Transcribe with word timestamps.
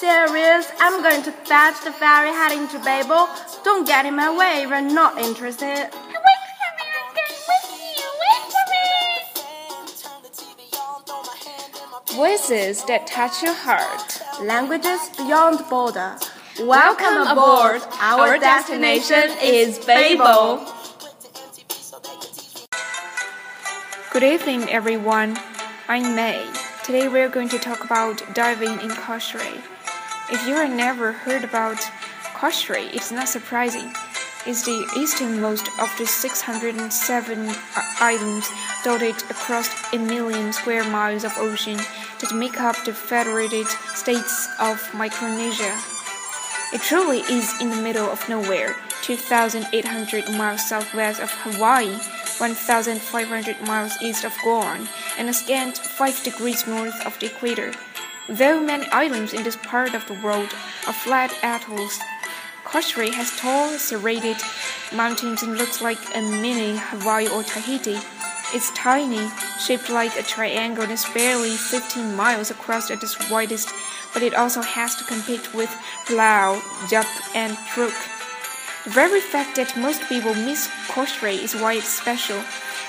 Serious. 0.00 0.66
I'm 0.80 1.02
going 1.02 1.22
to 1.24 1.30
fetch 1.30 1.84
the 1.84 1.92
ferry 1.92 2.30
heading 2.30 2.66
to 2.68 2.78
Babel. 2.78 3.28
Don't 3.64 3.86
get 3.86 4.06
in 4.06 4.16
my 4.16 4.34
way. 4.34 4.66
We're 4.66 4.80
not 4.80 5.18
interested. 5.18 5.66
Wait 5.66 5.90
for 5.90 6.70
me. 6.78 6.86
I'm 6.96 7.12
going. 7.12 7.36
Wait 8.24 8.42
for 8.48 8.64
me. 12.08 12.16
Voices 12.16 12.82
that 12.86 13.06
touch 13.06 13.42
your 13.42 13.52
heart. 13.52 14.22
Languages 14.40 15.10
beyond 15.18 15.68
border. 15.68 16.16
Welcome 16.60 17.26
aboard. 17.28 17.82
Our 18.00 18.38
destination 18.38 19.36
is 19.42 19.84
Babel. 19.84 20.64
Good 24.10 24.22
evening, 24.22 24.62
everyone. 24.70 25.38
I'm 25.88 26.16
May. 26.16 26.42
Today 26.84 27.08
we're 27.08 27.28
going 27.28 27.50
to 27.50 27.58
talk 27.58 27.84
about 27.84 28.22
diving 28.34 28.80
in 28.80 28.88
Kosrae. 28.88 29.60
If 30.32 30.46
you 30.46 30.54
have 30.54 30.70
never 30.70 31.10
heard 31.10 31.42
about 31.42 31.78
Kosrae, 32.38 32.94
it's 32.94 33.10
not 33.10 33.28
surprising. 33.28 33.92
It's 34.46 34.64
the 34.64 34.86
easternmost 34.96 35.66
of 35.80 35.90
the 35.98 36.06
607 36.06 37.50
islands 38.00 38.48
dotted 38.84 39.16
across 39.28 39.68
a 39.92 39.98
million 39.98 40.52
square 40.52 40.84
miles 40.84 41.24
of 41.24 41.36
ocean 41.36 41.78
that 42.20 42.32
make 42.32 42.60
up 42.60 42.76
the 42.84 42.92
Federated 42.94 43.66
States 43.94 44.48
of 44.60 44.78
Micronesia. 44.94 45.76
It 46.72 46.80
truly 46.82 47.22
is 47.22 47.60
in 47.60 47.70
the 47.70 47.82
middle 47.82 48.08
of 48.08 48.28
nowhere, 48.28 48.76
2,800 49.02 50.30
miles 50.38 50.68
southwest 50.68 51.20
of 51.20 51.32
Hawaii, 51.42 51.98
1,500 52.38 53.60
miles 53.66 54.00
east 54.00 54.24
of 54.24 54.32
Guam, 54.44 54.88
and 55.18 55.28
a 55.28 55.34
scant 55.34 55.76
5 55.76 56.22
degrees 56.22 56.68
north 56.68 57.04
of 57.04 57.18
the 57.18 57.26
equator. 57.26 57.72
Though 58.30 58.60
many 58.60 58.86
islands 58.92 59.34
in 59.34 59.42
this 59.42 59.56
part 59.56 59.92
of 59.92 60.06
the 60.06 60.14
world 60.14 60.54
are 60.86 60.92
flat 60.92 61.34
atolls, 61.42 61.98
Kosrae 62.64 63.12
has 63.12 63.36
tall, 63.36 63.76
serrated 63.76 64.36
mountains 64.94 65.42
and 65.42 65.58
looks 65.58 65.82
like 65.82 65.98
a 66.14 66.22
mini 66.22 66.76
Hawaii 66.78 67.26
or 67.26 67.42
Tahiti. 67.42 67.98
It's 68.54 68.70
tiny, 68.70 69.28
shaped 69.58 69.90
like 69.90 70.16
a 70.16 70.22
triangle 70.22 70.84
and 70.84 70.92
is 70.92 71.04
barely 71.12 71.50
15 71.56 72.14
miles 72.14 72.52
across 72.52 72.88
at 72.92 73.02
its 73.02 73.18
widest, 73.28 73.68
but 74.14 74.22
it 74.22 74.34
also 74.34 74.62
has 74.62 74.94
to 74.94 75.04
compete 75.04 75.52
with 75.52 75.70
Palau, 76.06 76.62
Yap, 76.92 77.08
and 77.34 77.58
Truk. 77.74 77.94
The 78.84 78.90
very 78.90 79.20
fact 79.20 79.56
that 79.56 79.76
most 79.76 80.02
people 80.02 80.34
miss 80.34 80.68
Kosrae 80.86 81.42
is 81.42 81.56
why 81.56 81.74
it's 81.74 81.88
special. 81.88 82.38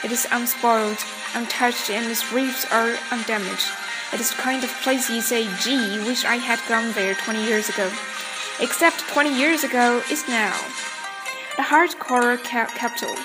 It 0.03 0.11
is 0.11 0.27
unspoiled, 0.31 0.99
untouched, 1.33 1.89
and 1.89 2.05
its 2.05 2.31
reefs 2.31 2.71
are 2.71 2.95
undamaged. 3.09 3.80
It 4.13 4.19
is 4.19 4.29
the 4.31 4.41
kind 4.41 4.63
of 4.63 4.69
place 4.81 5.09
you 5.09 5.21
say, 5.21 5.47
gee, 5.59 5.99
wish 5.99 6.25
I 6.25 6.35
had 6.35 6.59
gone 6.67 6.91
there 6.93 7.13
20 7.13 7.45
years 7.45 7.69
ago. 7.69 7.89
Except 8.59 8.99
20 9.07 9.33
years 9.33 9.63
ago 9.63 10.01
is 10.11 10.27
now. 10.27 10.53
The 11.55 11.63
hardcore 11.63 12.43
ca- 12.43 12.71
capital. 12.75 13.15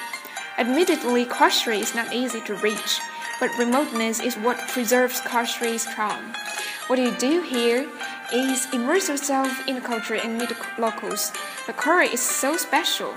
Admittedly, 0.58 1.26
Kosrae 1.26 1.80
is 1.80 1.94
not 1.94 2.14
easy 2.14 2.40
to 2.42 2.54
reach, 2.56 3.00
but 3.40 3.50
remoteness 3.58 4.20
is 4.20 4.36
what 4.36 4.58
preserves 4.68 5.20
Kosrae's 5.20 5.84
charm. 5.94 6.32
What 6.86 7.00
you 7.00 7.10
do 7.16 7.42
here 7.42 7.88
is 8.32 8.72
immerse 8.72 9.08
yourself 9.08 9.66
in 9.68 9.74
the 9.74 9.80
culture 9.80 10.14
and 10.14 10.38
meet 10.38 10.48
the 10.48 10.56
locals. 10.78 11.32
The 11.66 11.72
coral 11.72 12.08
is 12.08 12.20
so 12.20 12.56
special. 12.56 13.12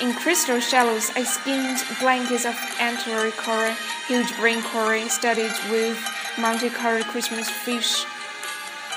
In 0.00 0.12
crystal 0.12 0.60
shallows, 0.60 1.10
I 1.16 1.24
skimmed 1.24 1.82
blankets 2.00 2.44
of 2.44 2.56
antler 2.78 3.30
coral, 3.32 3.74
huge 4.06 4.34
green 4.36 4.62
coral 4.62 5.08
studded 5.08 5.52
with 5.70 5.98
multicolored 6.38 7.04
Christmas 7.04 7.48
fish, 7.48 8.04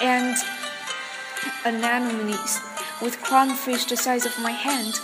and 0.02 0.36
anemones 1.66 2.60
with 3.02 3.18
clownfish 3.22 3.88
the 3.88 3.98
size 3.98 4.26
of 4.26 4.38
my 4.40 4.52
hand. 4.52 5.00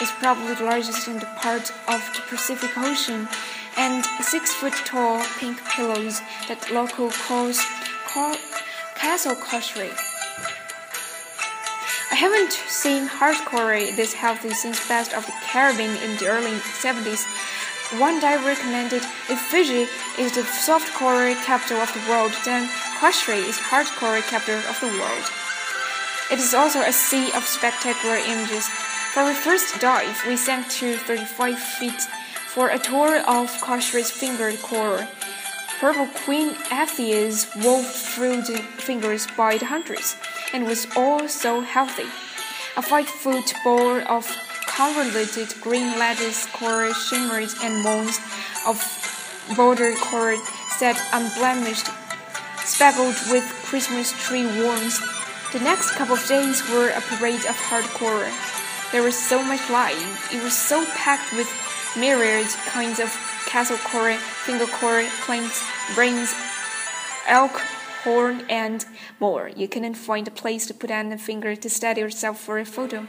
It's 0.00 0.12
probably 0.20 0.54
the 0.54 0.64
largest 0.64 1.08
in 1.08 1.18
the 1.18 1.26
part 1.36 1.72
of 1.88 2.00
the 2.14 2.22
Pacific 2.28 2.70
Ocean, 2.76 3.28
and 3.76 4.04
six 4.20 4.52
foot 4.52 4.74
tall 4.84 5.22
pink 5.38 5.62
pillows 5.64 6.20
that 6.48 6.70
local 6.70 7.10
calls 7.10 7.60
call 8.06 8.36
Castle 8.94 9.36
Kosrae. 9.36 9.94
I 12.10 12.14
haven't 12.14 12.52
seen 12.52 13.06
hardcore 13.06 13.94
this 13.94 14.14
healthy 14.14 14.50
since 14.50 14.88
Best 14.88 15.14
of 15.14 15.26
the 15.26 15.32
Caribbean 15.42 15.96
in 16.02 16.16
the 16.16 16.26
early 16.26 16.58
70s. 16.82 17.24
One 17.96 18.20
diver 18.20 18.44
recommended 18.44 19.02
if 19.30 19.40
Fiji 19.40 19.88
is 20.18 20.34
the 20.34 20.42
softcore 20.42 21.34
capital 21.46 21.78
of 21.78 21.90
the 21.94 22.04
world, 22.06 22.32
then 22.44 22.68
Kosrae 23.00 23.48
is 23.48 23.56
hardcore 23.56 24.20
capital 24.28 24.60
of 24.68 24.78
the 24.80 24.88
world. 24.88 25.24
It 26.30 26.38
is 26.38 26.52
also 26.52 26.82
a 26.82 26.92
sea 26.92 27.32
of 27.32 27.44
spectacular 27.44 28.16
images. 28.16 28.68
For 29.14 29.20
our 29.20 29.32
first 29.32 29.80
dive, 29.80 30.22
we 30.26 30.36
sank 30.36 30.68
to 30.72 30.98
35 30.98 31.58
feet 31.58 32.02
for 32.48 32.68
a 32.68 32.78
tour 32.78 33.20
of 33.20 33.48
Kosrae's 33.62 34.10
fingered 34.10 34.60
coral. 34.60 35.08
Purple 35.80 36.08
queen 36.26 36.50
anthias 36.70 37.46
wove 37.64 37.86
through 37.86 38.42
the 38.42 38.58
fingers 38.76 39.26
by 39.34 39.56
the 39.56 39.64
hundreds, 39.64 40.14
and 40.52 40.66
was 40.66 40.86
all 40.94 41.26
so 41.26 41.62
healthy. 41.62 42.08
A 42.76 42.82
five-foot 42.82 43.54
ball 43.64 44.02
of 44.06 44.26
convoluted 44.78 45.52
green 45.60 45.98
lattice 45.98 46.46
coral 46.52 46.92
shimmers 46.92 47.52
and 47.64 47.82
moons 47.82 48.20
of 48.64 48.78
border 49.56 49.92
coral 49.96 50.38
set 50.78 50.96
unblemished, 51.12 51.88
speckled 52.62 53.16
with 53.28 53.42
Christmas 53.66 54.12
tree 54.24 54.46
worms. 54.46 55.00
The 55.52 55.58
next 55.58 55.90
couple 55.98 56.14
of 56.14 56.24
days 56.28 56.62
were 56.70 56.90
a 56.90 57.00
parade 57.00 57.44
of 57.50 57.56
hardcore. 57.58 58.30
There 58.92 59.02
was 59.02 59.18
so 59.18 59.42
much 59.42 59.68
life. 59.68 60.32
It 60.32 60.44
was 60.44 60.56
so 60.56 60.86
packed 60.94 61.32
with 61.32 61.50
myriad 61.98 62.46
kinds 62.70 63.00
of 63.00 63.10
castle 63.48 63.78
coral, 63.78 64.16
finger 64.46 64.66
coral, 64.66 65.08
planks, 65.26 65.60
brains, 65.96 66.32
elk, 67.26 67.60
horn, 68.04 68.44
and 68.48 68.84
more. 69.20 69.50
You 69.54 69.68
couldn't 69.68 69.94
find 69.94 70.26
a 70.28 70.30
place 70.30 70.66
to 70.66 70.74
put 70.74 70.90
on 70.90 71.12
a 71.12 71.18
finger 71.18 71.56
to 71.56 71.70
steady 71.70 72.00
yourself 72.00 72.40
for 72.40 72.58
a 72.58 72.64
photo. 72.64 73.06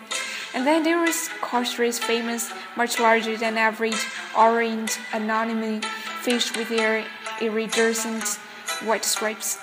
And 0.54 0.66
then 0.66 0.84
there 0.84 1.00
was 1.00 1.30
Kosrae's 1.42 2.00
famous, 2.00 2.52
much 2.76 3.00
larger 3.00 3.38
than 3.38 3.58
average, 3.58 4.06
orange 4.38 4.98
anemone 5.14 5.82
fish 6.22 6.56
with 6.56 6.70
their 6.70 7.06
iridescent 7.42 8.40
white 8.84 9.06
stripes. 9.06 9.58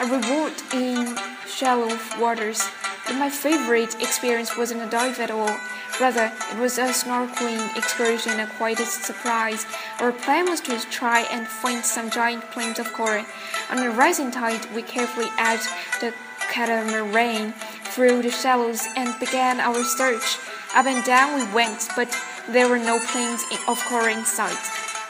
A 0.00 0.06
reward 0.06 0.52
in 0.72 1.18
shallow 1.46 1.98
waters, 2.20 2.62
but 3.06 3.16
my 3.16 3.28
favorite 3.28 3.94
experience 4.00 4.56
wasn't 4.56 4.82
a 4.82 4.86
dive 4.86 5.18
at 5.18 5.30
all. 5.30 5.56
Rather, 6.00 6.30
it 6.52 6.58
was 6.58 6.78
a 6.78 6.86
snorkeling 6.92 7.76
excursion 7.76 8.38
a 8.38 8.46
surprise. 8.86 9.66
Our 9.98 10.12
plan 10.12 10.48
was 10.48 10.60
to 10.62 10.78
try 10.90 11.22
and 11.22 11.46
find 11.46 11.84
some 11.84 12.08
giant 12.08 12.48
plains 12.52 12.78
of 12.78 12.92
coral. 12.92 13.24
On 13.70 13.78
the 13.78 13.90
rising 13.90 14.30
tide, 14.30 14.64
we 14.74 14.82
carefully 14.82 15.26
edged 15.38 15.68
the 16.00 16.14
catamaran 16.52 17.52
through 17.90 18.22
the 18.22 18.30
shallows 18.30 18.86
and 18.96 19.18
began 19.18 19.58
our 19.58 19.82
search. 19.82 20.38
Up 20.74 20.86
and 20.86 21.04
down 21.04 21.34
we 21.34 21.52
went, 21.52 21.88
but 21.96 22.14
there 22.48 22.68
were 22.68 22.78
no 22.78 23.00
plains 23.00 23.42
of 23.66 23.82
coral 23.86 24.06
in 24.06 24.24
sight. 24.24 24.56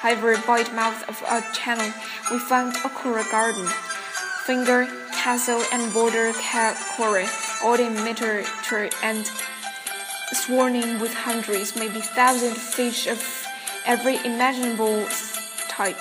However, 0.00 0.40
by 0.46 0.62
the 0.62 0.72
mouth 0.72 1.06
of 1.06 1.22
a 1.28 1.44
channel, 1.52 1.92
we 2.30 2.38
found 2.38 2.76
a 2.76 2.88
coral 2.88 3.24
garden. 3.30 3.66
Finger, 4.46 4.86
castle, 5.12 5.62
and 5.70 5.92
border 5.92 6.32
coral, 6.96 7.28
all 7.62 7.74
in 7.74 7.92
miniature 7.92 8.88
and 9.02 9.30
swarming 10.32 10.98
with 11.00 11.14
hundreds, 11.14 11.76
maybe 11.76 12.00
thousands 12.00 12.56
of 12.56 12.62
fish 12.62 13.06
of 13.06 13.46
every 13.86 14.16
imaginable 14.24 15.04
type. 15.68 15.98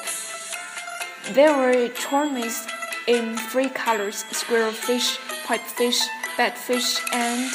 There 1.32 1.56
were 1.56 1.90
chromis 1.90 2.68
in 3.08 3.38
three 3.38 3.70
colors 3.70 4.24
squirrelfish, 4.32 5.18
pipefish, 5.46 6.02
batfish, 6.38 7.00
and 7.14 7.52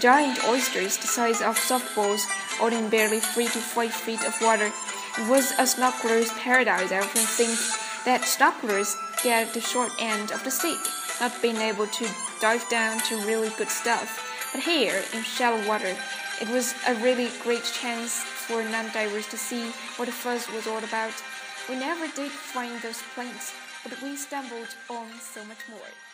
giant 0.00 0.42
oysters 0.44 0.96
the 0.96 1.06
size 1.06 1.40
of 1.40 1.56
softballs, 1.58 2.24
all 2.60 2.72
in 2.72 2.88
barely 2.88 3.20
three 3.20 3.46
to 3.46 3.58
five 3.58 3.92
feet 3.92 4.24
of 4.24 4.40
water. 4.40 4.70
It 5.18 5.28
was 5.28 5.52
a 5.52 5.64
snorkeler's 5.64 6.32
paradise. 6.32 6.90
I 6.90 6.98
often 6.98 7.22
think 7.22 7.56
that 8.04 8.22
snorkelers 8.22 8.94
get 9.22 9.54
the 9.54 9.60
short 9.60 9.92
end 9.98 10.32
of 10.32 10.42
the 10.44 10.50
stick, 10.50 10.78
not 11.20 11.40
being 11.40 11.56
able 11.56 11.86
to 11.86 12.08
dive 12.40 12.68
down 12.68 12.98
to 13.08 13.16
really 13.26 13.50
good 13.56 13.70
stuff. 13.70 14.33
But 14.54 14.62
here, 14.62 15.02
in 15.12 15.24
shallow 15.24 15.66
water, 15.66 15.96
it 16.40 16.48
was 16.48 16.76
a 16.86 16.94
really 16.94 17.28
great 17.42 17.64
chance 17.64 18.22
for 18.22 18.62
non-divers 18.62 19.26
to 19.30 19.36
see 19.36 19.64
what 19.96 20.06
the 20.06 20.12
fuss 20.12 20.48
was 20.48 20.68
all 20.68 20.78
about. 20.78 21.12
We 21.68 21.74
never 21.74 22.06
did 22.14 22.30
find 22.30 22.80
those 22.80 23.02
planes, 23.16 23.52
but 23.82 24.00
we 24.00 24.14
stumbled 24.14 24.76
on 24.88 25.08
so 25.18 25.44
much 25.46 25.68
more. 25.68 26.13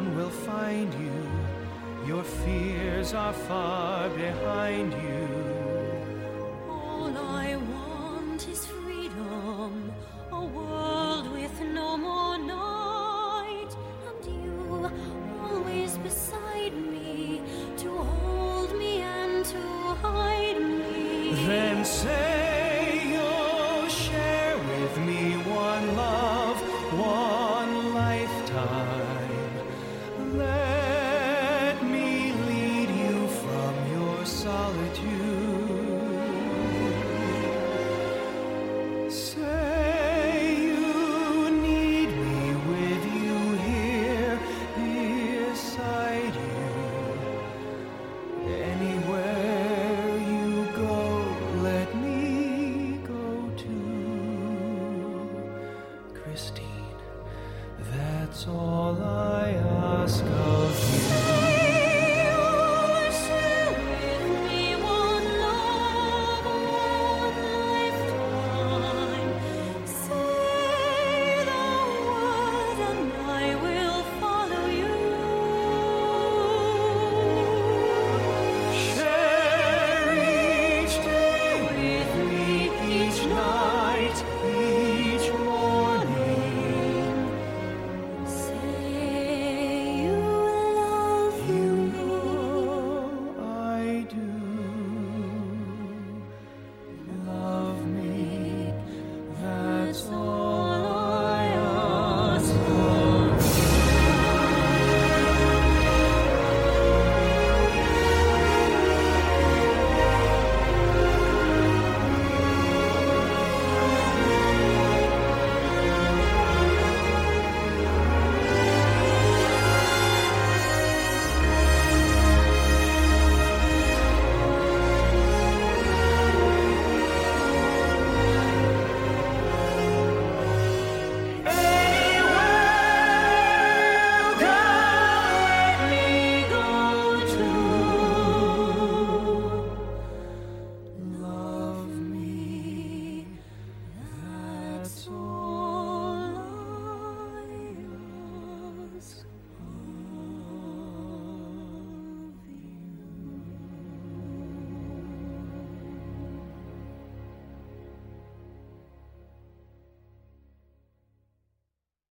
One 0.00 0.16
will 0.16 0.30
find 0.30 0.90
you. 0.94 1.18
Your 2.06 2.24
fears 2.24 3.12
are 3.12 3.34
far 3.34 4.08
behind 4.08 4.94
you. 4.94 5.28
All 6.70 7.12
I 7.18 7.56
want 7.56 8.48
is 8.48 8.64
freedom, 8.64 9.92
a 10.32 10.40
world 10.42 10.79